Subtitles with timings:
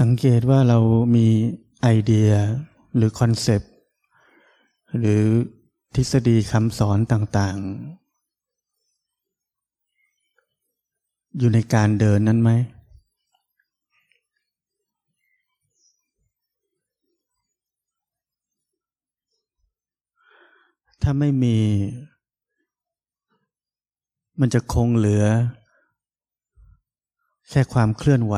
[0.00, 0.78] สังเกตว่าเรา
[1.16, 1.26] มี
[1.82, 2.30] ไอเดีย
[2.96, 3.72] หรือคอนเซปต์
[4.98, 5.22] หรือ
[5.94, 7.66] ทฤษฎีคำสอนต่างๆ
[11.38, 12.50] อยู่ในการเดินนั้นไหม
[21.02, 21.56] ถ้าไม่มี
[24.40, 25.24] มันจะคงเหลือ
[27.50, 28.36] แค่ความเคลื่อนไหว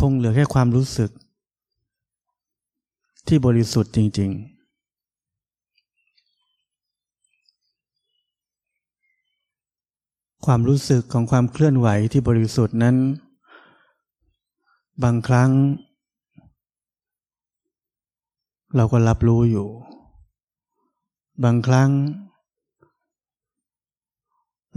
[0.00, 1.10] คงเหลือแค่ความรู้สึก
[3.26, 4.60] ที่บริสุทธิ์จริง ๆ
[10.46, 12.96] ความรู้สึกของความเคลื่อนไหวที่บริสุทธิ์นั้น
[15.02, 15.50] บางครั้ง
[18.76, 19.68] เราก็รับรู้อยู่
[21.44, 21.90] บางครั้ง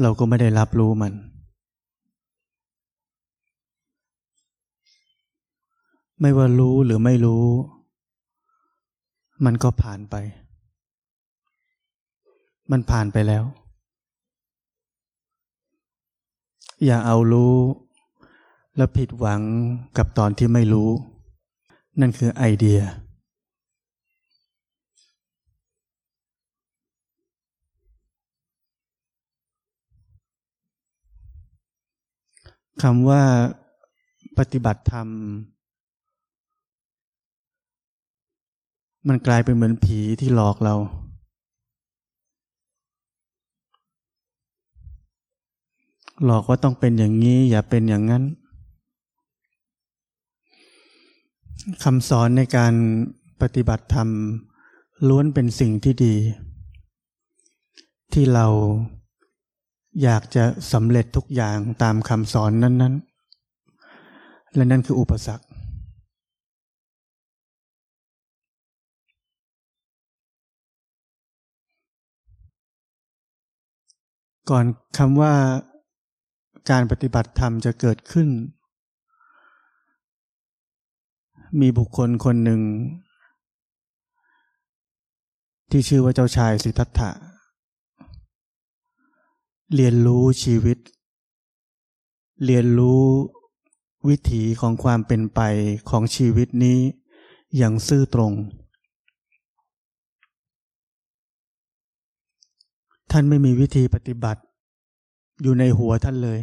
[0.02, 1.14] เราก็ไม่ได้รับรู้มัน
[6.26, 7.46] ไม่ว่ารู้หรือไม่รู้
[9.46, 10.16] มันก็ผ่านไป
[12.72, 13.44] มันผ่านไปแล้ว
[16.86, 17.56] อย่าเอารู้
[18.78, 19.42] แล้วผิดหวัง
[19.98, 20.90] กับตอนที่ไม่รู้
[22.00, 22.80] นั่นคือไอเดีย
[32.82, 33.24] คำว่า
[34.38, 35.10] ปฏิบัติธรรม
[39.08, 40.76] มันกลายเป็นเหมือนผีที่หลอกเรา
[46.26, 48.24] หลอกว่าต้องเป็นอย่างนี้ อย่าเป็นอย่างนั้น
[51.84, 52.74] คำสอนในการ
[53.42, 54.10] ปฏิบัติธรรม
[55.08, 56.16] ล้วนเป็นสิ่งที่ดี
[58.14, 58.48] ที่เรา
[60.04, 60.44] อยากจะ
[60.74, 62.96] สำเร็จทุกอย่างตามคำสอนนั้น
[63.76, 65.46] ๆ และนั่นคืออุปสรรค
[74.50, 74.66] ก่อน
[74.98, 75.34] คำว่า
[76.70, 78.30] การปฏิบัติธรรมจะเกิดขึ้น
[81.60, 82.62] มีบุคคลคนหนึ่ง
[85.72, 87.12] ที่ชื่อว่าเจ้าชายสิทธัตถะ
[89.76, 90.78] เรียนรู้ชีวิต
[92.46, 93.04] เรียนรู้
[94.08, 95.40] วิถีของความเป็นไป
[95.90, 96.80] ของชีวิตนี้
[97.58, 98.34] อย่างซื่อตรง
[103.16, 104.42] ท่านไม่มีวิธีปฏิบัติ
[105.42, 106.40] อยู่ในหัวท่านเลย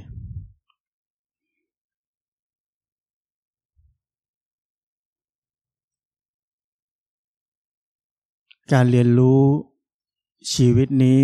[8.73, 9.41] การเรียนรู้
[10.53, 11.21] ชีวิตนี้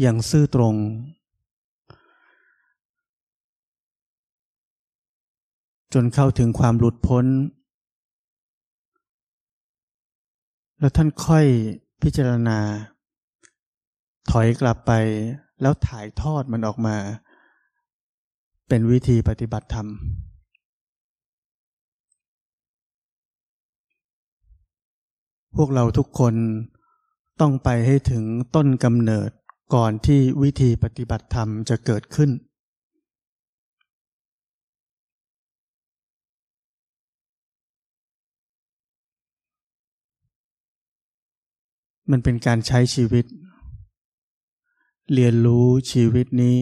[0.00, 0.74] อย่างซื่อตรง
[5.92, 7.26] จนเข้าถึงความหลุดพ้น
[10.78, 11.46] แล้วท่านค่อย
[12.02, 12.58] พิจารณา
[14.30, 14.92] ถอยกลับไป
[15.60, 16.96] แล้วถ่ายทอดมันออกมา
[18.68, 19.88] เป็นวิธีปฏิบัติธรรม
[25.56, 26.34] พวกเราทุกคน
[27.40, 28.24] ต้องไปให้ถึง
[28.54, 29.30] ต้นกำเนิด
[29.74, 32.30] ก่อนที่วิธีปฏิบัติธรรมจะเกิดขึ้น
[42.10, 43.24] มันเป็นการใช้ชีวิต
[45.10, 46.56] เรียนรู้ชีวิตนี้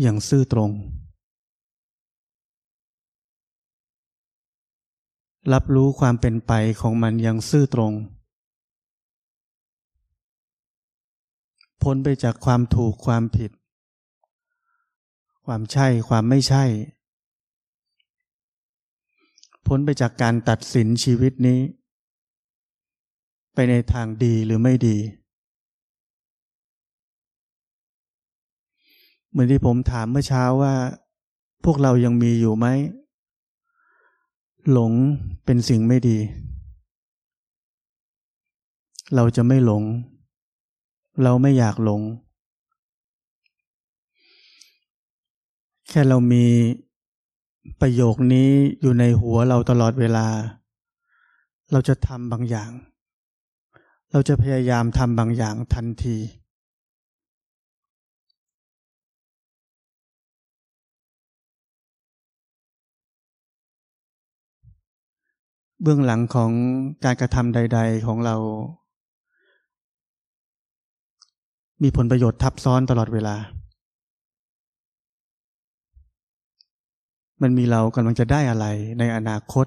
[0.00, 0.70] อย่างซื่อตรง
[5.52, 7.92] รับรู้ความเป็นไปของมันอย่างซื่อตรง
[11.82, 13.50] พ้นไปจากความถูกความผิด
[15.46, 16.64] ความใช่ความไม่ใช่
[19.66, 21.60] พ้นไปจากการตัดสินชีวิตนี้
[23.54, 24.96] ไปในทางดีหรือไม่ดี
[29.32, 30.74] เหมือนที่ผมถามเมื่อเช้าว่า
[31.64, 32.66] พวกเรายังมีอยู่ไหม
[34.70, 34.92] หลง
[35.44, 36.18] เป็นสิ่งไม่ดี
[39.14, 39.84] เราจะไม่หลง
[41.22, 42.02] เราไม่อยากหลง
[45.88, 46.44] แค่เรามี
[47.80, 48.48] ประโยคนี้
[48.80, 50.26] อยู่ในหัวเราตลอดเวลา
[51.72, 52.70] เราจะทำบางอย่าง
[54.10, 56.16] เราจะพยายามทำบางอย่างทันที
[65.82, 66.50] เบื้องหลังของ
[67.04, 68.36] การกระทำใด ๆ ของเรา
[71.82, 73.36] มีผลประโยชน์ทับซ้อนตลอดเวลา
[77.42, 78.66] มันมีเรากำลังจะได้อะไร
[78.98, 79.66] ในอนาคต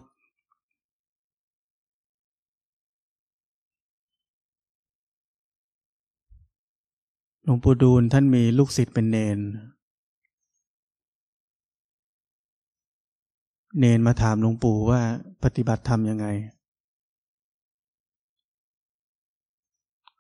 [7.43, 9.39] หลวงปู่ดูลท่านมีลูกศิษย์เป็นเนน
[13.79, 15.01] เนนมาถามหลวงปู่ว่า
[15.43, 16.27] ปฏิบัติธรรมยังไง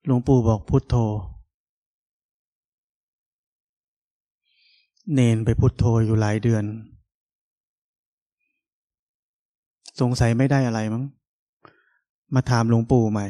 [0.05, 0.95] หลวงปู่บอกพุทโธ
[5.13, 6.63] เนนไปพุทโธอยู่หลายเดือน
[9.99, 11.03] สงสัยไม่ได้อะไรมั้ง
[12.33, 13.27] มาถามหลวงปู่ใหม่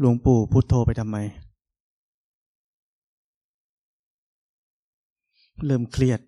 [0.00, 1.16] หลวงปู่พุทโธไปทำไม
[5.66, 6.20] เริ่มเครียด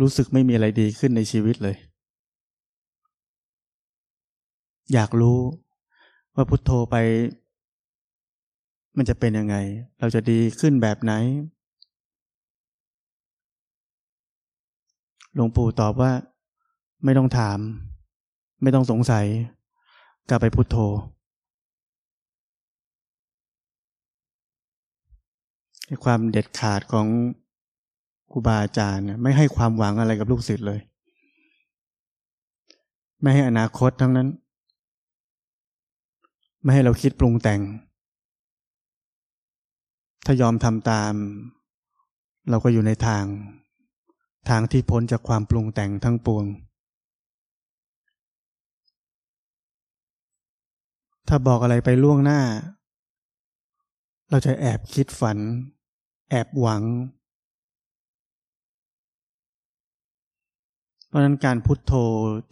[0.00, 1.76] รู้สึกไม่มีอะไรดีขึ้นในชีวิตเลย
[4.92, 5.38] อยากรู้
[6.34, 6.96] ว่าพุทโธไป
[8.96, 9.56] มันจะเป็นยังไง
[9.98, 11.12] เราจะดีขึ้นแบบไหน
[15.34, 16.12] หลวงปู่ตอบว่า
[17.04, 17.58] ไม่ต้องถาม
[18.62, 19.26] ไม่ต้องสงสัย
[20.28, 20.76] กลับไปพุทโธ
[26.04, 27.06] ความเด็ดขาดของ
[28.32, 30.80] ครูบาอาจารย์ไม่ให้ความหวังอะไรกับลูกศิษย์เลย
[33.20, 34.28] ไม่ให้อนาคตทั้งนั้น
[36.62, 37.60] ไม่ให้เราคิดปรุงแต่ง
[40.24, 41.12] ถ้ายอมทำตาม
[42.50, 43.24] เราก็อยู่ในทาง
[44.48, 46.44] ทางที่พ้นจากความปรุงแต่งทั้งปวง
[51.28, 52.40] ถ้าบอกอะไรไปล่วงหน้า
[54.30, 55.38] เราจะแอบคิดฝัน
[56.30, 56.82] แอบหวัง
[61.12, 61.94] เพราะนั้นการพุทโธ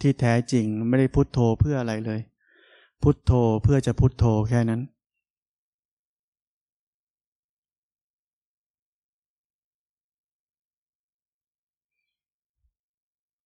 [0.01, 2.21] ที่แท้จริงไม่ได้พุทโธเพื่ออะไรเลย
[3.03, 4.81] พุทโธเพื่อจะพุทโธแค่นั้น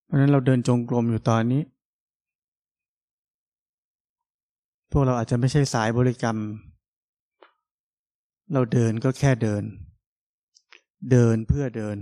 [0.05, 1.62] เพราะนั้นเราเดินจงกรมอยู่ตอนนี้
[4.90, 6.37] พวกเราอาจจะไม่ใช่สายบริกรรม
[8.52, 9.62] เราเดินก็แค่เดิน
[11.11, 11.99] เดินเพื่อเดิน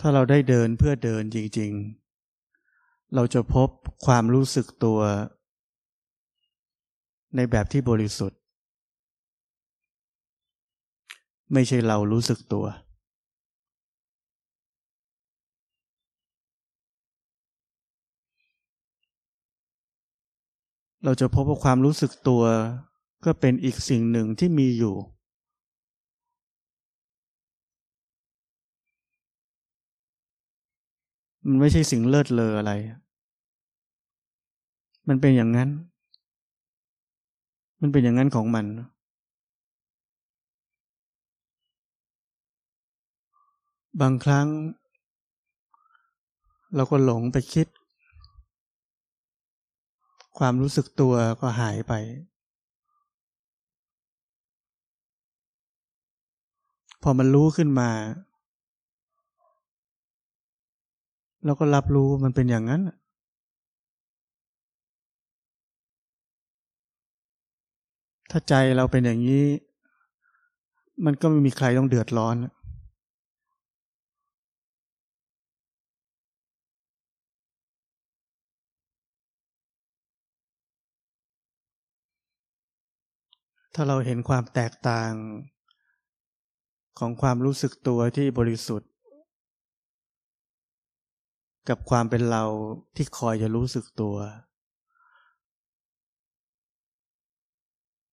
[0.00, 1.72] ถ้าเราได้เดินเพื่อเดินจริง
[2.42, 3.68] ๆ เราจะพบ
[4.06, 5.00] ความรู้สึกตัว
[7.36, 8.40] ในแบบที่บริสุทธิ์
[11.52, 12.64] ไม่ใช่เรารู้สึกตัว
[21.04, 22.42] เราจะพบว่าความรู้สึกตัว
[23.24, 24.94] ก็เป็นอีกสิ่งหนึ่งที่มีอยู่
[31.48, 32.72] มันไม่ใช่สิ่งเลิศเลออะไร
[35.08, 35.70] มันเป็นอย่างนั้น
[37.80, 38.66] มันเป็นอย่างนั้นของมัน
[44.00, 44.46] บางครั้ง
[46.74, 47.66] เราก็หลงไปคิด
[50.38, 51.92] ความรู้สึกตัวก็หายไป
[57.02, 57.90] พอมันรู้ขึ้นมา
[61.46, 62.82] เราก็รับรู้มันเป็นอย่างนั้น
[68.30, 69.46] ถ้าใจเราเป็นอย่างนี้
[71.04, 72.36] มันก็ไม่มีใครต้องเดือดร้อน
[83.74, 85.12] ถ้าเราเห็นความแตกต่าง
[86.98, 88.90] ของความรู้สึกตัวที่บริสุทธิ์
[91.68, 92.44] กับความเป็นเรา
[92.96, 94.16] ที่คอยจะรู้สึกตัว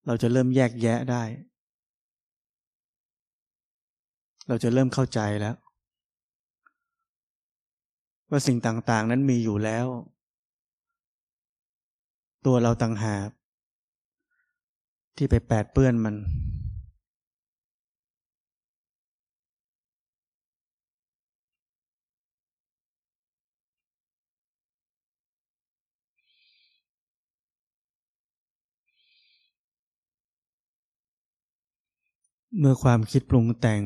[0.08, 1.24] เราจะเริ่มแยกแยะได้
[4.48, 5.56] เราจะเริ่มเข้าใจแล้ว
[8.30, 9.86] ว่าสิ่งต่างๆ นั้นมีอยู่แล้ว
[12.46, 13.30] ตัวเราต่างหาก
[15.18, 16.16] ที่ไปแปดเปื้อนมัน
[32.60, 33.82] เมื่อความคิดปรุงแต่ง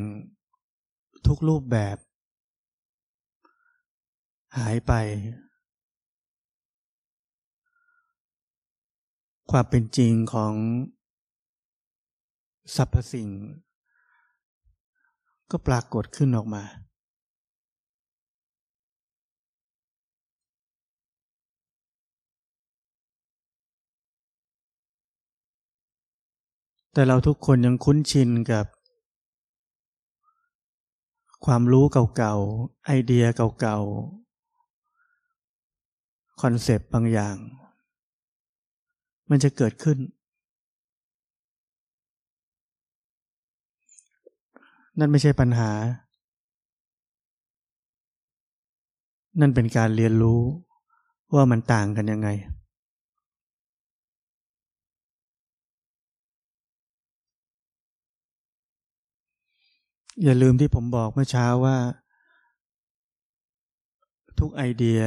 [1.28, 1.98] ทุกรูปแบบ
[4.58, 4.94] หายไป
[9.52, 10.54] ความเป็นจริงของ
[12.76, 13.30] สรรพสิ่ง
[15.52, 16.64] ก็ปรากฏขึ้นออกมา
[26.98, 28.66] แต่เราทุกคนยังคุ้นชินกับ
[31.46, 31.86] ความรู้
[32.16, 33.26] เก่าๆ ไอเดีย
[33.60, 37.36] เก่าๆ คอนเซปต์บางอย่าง
[39.30, 39.98] มันจะเกิดขึ้น
[45.00, 45.72] นั่นไม่ใช่ปัญหา
[49.40, 50.42] นั่นเป็นการเรียนรู้
[51.34, 52.30] ว่ามันต่างกันยังไง
[60.24, 61.78] อย่าลืมที่ผมบอกเมื่อเช้าว่า
[64.40, 65.02] ทุกไอเดีย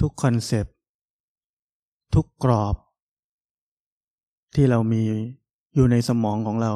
[0.00, 0.76] ทุกคอนเซปต์
[2.14, 2.76] ทุกกรอบ
[4.54, 5.02] ที่เรามี
[5.74, 6.72] อยู่ในสมองของเรา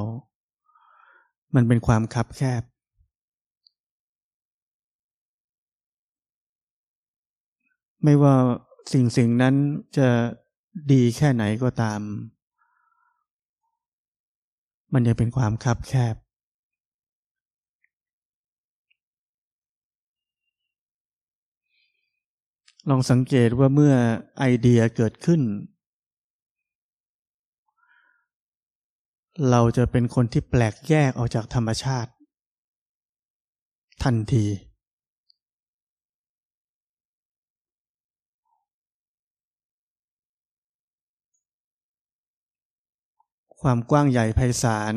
[1.55, 2.63] มันเป็นความคับแคบ
[8.05, 8.35] ไม่ว่า
[8.93, 9.55] สิ่งสิ่งนั้น
[9.97, 10.09] จะ
[10.93, 12.01] ดีแค่ไหนก็ตาม
[14.93, 16.15] มันยังเป็นความคับแคบ
[22.89, 23.95] ลองสังเกตว่าเมื่อ
[24.39, 25.41] ไอเดียเกิดขึ้น
[29.51, 32.11] เราจะเป็นคนที่แปลกแยกออกจากธรรมชาติ
[34.03, 34.47] ทันที
[43.61, 44.95] ความกว้างใหญ่ไพศาล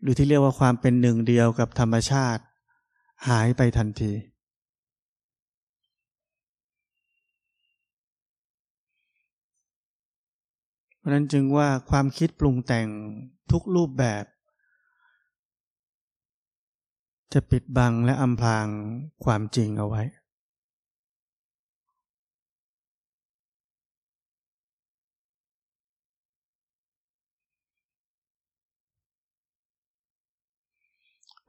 [0.00, 2.42] หรือที่เรียกว่าความเป็นหนึ่งเดียวกับธรรมชาติ
[3.28, 4.12] หายไปทันที
[11.08, 12.88] ราะนั้นจึงว่าความคิดปรุงแต่ง
[13.52, 14.24] ทุกรูปแบบ
[17.32, 18.66] จะปิดบังและอำพราง
[19.24, 20.02] ความจริงเอาไว้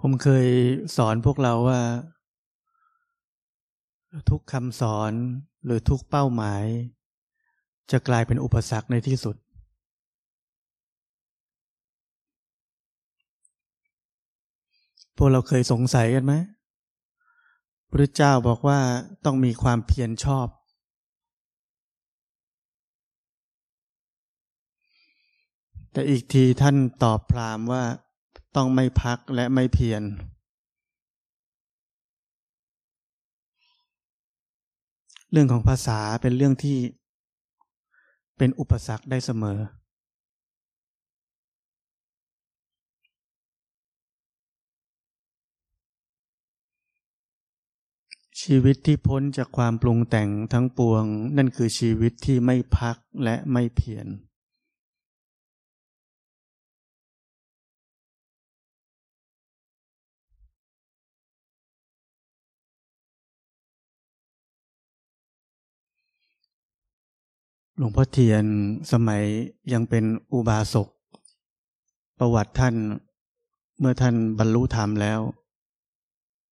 [0.01, 0.47] ผมเคย
[0.97, 1.81] สอนพวกเราว่า
[4.29, 5.13] ทุกคำสอน
[5.65, 6.63] หรือทุกเป้าหมาย
[7.91, 9.35] จะกลายเป็นอุปสรรคในที่สุด
[15.21, 16.33] พวกเราเคยสงสัยกันไหม
[17.91, 18.79] พระเจ้าบอกว่า
[19.25, 20.47] ต้องมีความเพียรชอบ
[25.91, 27.83] แต่อีกทีท่านตอบพรามว่า
[28.55, 30.03] ต้องไม่พักและไม่เพียร
[35.31, 36.77] เรื่องของภาษาเป็นเรื่องที่
[38.37, 39.59] เป็นอุปสรรคได้เสมอ
[48.41, 51.03] ชีวิตที่พ้นจากความปรุงแต่งทั้งปวง
[51.37, 54.07] นั่นคือชีวิตที่ไม่พักและไม่เพียร
[67.77, 68.45] หลวงพ่อเทียน
[68.91, 69.23] สมัย
[69.73, 70.87] ยังเป็นอุบาสก
[72.19, 72.75] ประวัติท่าน
[73.79, 75.21] เมื่อท่านบรรลุธรรมแล้ว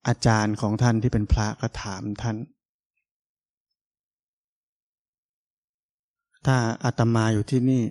[0.07, 2.37] อาจารย์ของท่านที่เป็นพระก็ถามท่าน
[6.45, 7.83] ถ้าอาตมาอยู่ที่นี่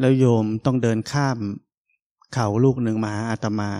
[0.00, 1.38] แล้วโยมต้องเดินข้าม
[2.32, 3.70] เขาลูกหนึ่งมาหาอาตมา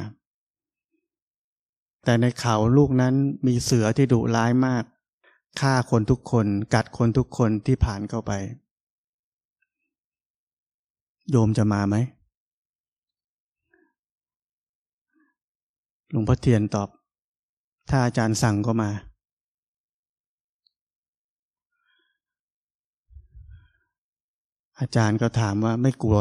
[2.05, 3.15] แต่ในเขาลูกนั้น
[3.47, 4.85] มีเสือที่ดุร้ายมาก
[5.61, 8.33] ฆ่าคนทุกคนกัดคนทุกคนที่ผ่านเข้าไป
[11.31, 11.97] โยมจะมาไหม
[16.11, 16.89] หลวงพ่อเทียนตอบ
[17.89, 18.91] ถ้าอาจารย์สั่งก็มา
[24.81, 26.19] อาจารย์ก็ถามว่าไม่กลัว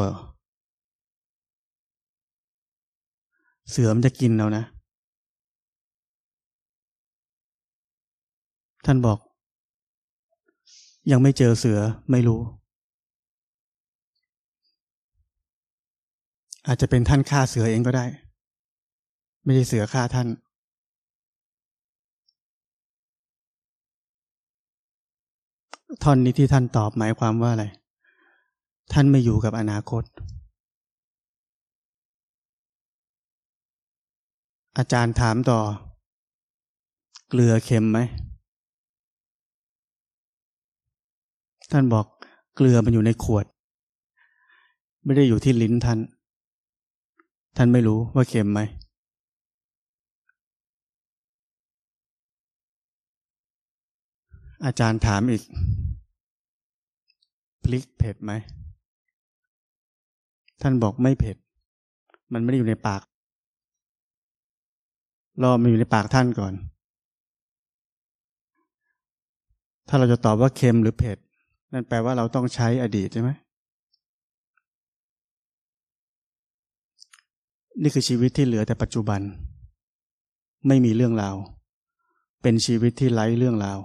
[3.70, 4.64] เสือมจะกินเรานะ
[8.86, 9.18] ท่านบอก
[11.10, 11.78] ยังไม่เจอเสือ
[12.10, 12.40] ไม่รู้
[16.66, 18.06] อาจจะเป็นท่านฆ่าเสือเองก็ได้
[19.44, 20.28] ไม่ใช่เสือฆ่าท่าน
[26.02, 27.64] ท่อนนี้ที่ท่านตอบหมายความว่าอะไร
[28.92, 30.04] ท่านไม่อยู่กับอนาคต
[34.78, 35.60] อาจารย์ถามต่อ
[37.28, 37.98] เกลือเค็มไหม
[41.70, 42.06] ท่านบอก
[42.56, 43.44] เกลือมันอยู่ในขวด
[45.04, 45.98] ไม่ได้อยู่ที่ลิ้นท่าน
[47.56, 48.60] ท่านไม่รู้ว่าเค็มไหม
[54.64, 55.42] อาจารย์ถามอีก
[57.64, 58.32] พลิกเผ็ดไหม
[60.62, 61.36] ท่านบอกไม่เผ็ด
[62.32, 63.02] มันไม่ได้อยู่ในปาก
[65.42, 66.54] รอมันอยู่ในปากท่านก่อน
[69.88, 71.18] ถ้าเราจะตอบว่าเค็มหรือเผ็ด
[71.72, 73.30] นั่นแปลว่าเราต้องใช้อดีตใช่ไหม
[77.82, 79.20] นี่คือชีวิตที่เหลือแต่ปัจจุบัน
[80.66, 81.36] ไม่มีเรื่องราว
[82.42, 83.78] เป็นชีวิตที่ไร้เรื่องราว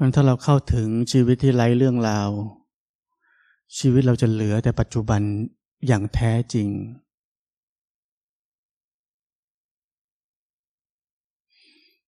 [0.00, 2.30] มันถ้าเราเข้าถึงชีวิตที่ไร้เรื่องราว
[3.78, 5.20] ชีวิตเราจะเหลือแต่ปัจจุบัน
[5.86, 6.68] อย่างแท้จริง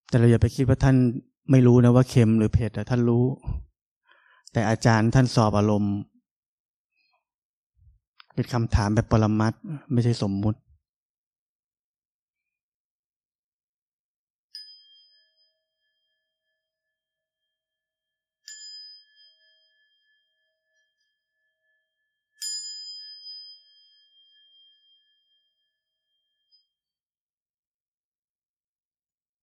[0.08, 0.96] แต่เราอย่าไปคิดว่าท่าน
[1.50, 3.24] ไม่รู้นะว่าเค็มหรือเผ็ดแต่ท่านรู้
[4.52, 5.96] แต่อาจารย์ท่านสอบอารมณ์
[8.34, 9.52] เป็นคำถามแบบปรมัต
[9.92, 10.58] ไม่ใช่สมมุติ